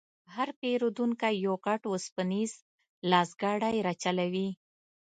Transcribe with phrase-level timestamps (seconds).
[0.35, 2.51] هر پېرونکی یو غټ وسپنیز
[3.11, 4.47] لاسګاډی راچلوي.